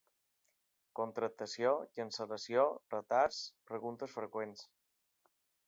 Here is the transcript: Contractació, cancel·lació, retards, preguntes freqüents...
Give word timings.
Contractació, 0.99 1.73
cancel·lació, 1.99 2.65
retards, 2.95 3.43
preguntes 3.73 4.17
freqüents... 4.19 4.69